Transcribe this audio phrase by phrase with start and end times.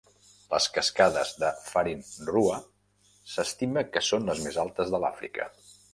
[0.53, 2.01] Les cascades de Farin
[2.31, 2.57] Ruwa
[3.35, 5.49] s'estima que són les més altes de l'Àfrica.